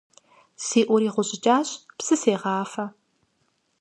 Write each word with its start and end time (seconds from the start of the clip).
Си 0.65 0.81
Ӏур 0.87 1.01
игъущӀыкӀащ, 1.07 1.69
псы 1.97 2.15
сегъафэ. 2.21 2.85